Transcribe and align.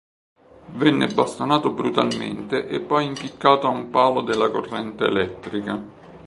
Venne 0.71 1.05
bastonato 1.13 1.69
brutalmente 1.73 2.65
e 2.67 2.79
poi 2.81 3.05
impiccato 3.05 3.67
a 3.67 3.69
un 3.69 3.91
palo 3.91 4.21
della 4.21 4.49
corrente 4.49 5.03
elettrica. 5.03 5.79